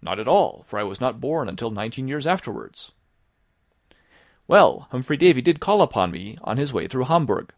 "Not 0.00 0.18
at 0.18 0.26
all, 0.26 0.62
for 0.62 0.78
I 0.78 0.84
was 0.84 1.02
not 1.02 1.20
born 1.20 1.46
until 1.46 1.70
nineteen 1.70 2.08
years 2.08 2.26
afterwards." 2.26 2.92
"Well, 4.48 4.88
Humphry 4.90 5.18
Davy 5.18 5.42
did 5.42 5.60
call 5.60 5.82
upon 5.82 6.10
me 6.10 6.38
on 6.42 6.56
his 6.56 6.72
way 6.72 6.88
through 6.88 7.04
Hamburg. 7.04 7.52